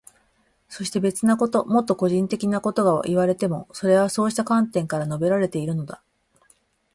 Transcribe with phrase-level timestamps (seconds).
[0.67, 6.01] そして、別なこと、もっと個人的なことがいわれていても、それはそうした観点から述べられているのだ。